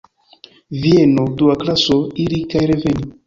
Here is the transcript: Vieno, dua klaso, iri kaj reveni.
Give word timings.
Vieno, 0.85 1.25
dua 1.41 1.57
klaso, 1.65 1.99
iri 2.27 2.43
kaj 2.55 2.65
reveni. 2.75 3.09